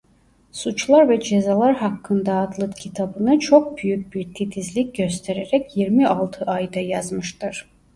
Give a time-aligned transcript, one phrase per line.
[0.51, 7.67] Suçlar ve Cezalar Hakkında adlı kitabını çok büyük bir titizlik göstererek yirmi altı ayda yazmıştır.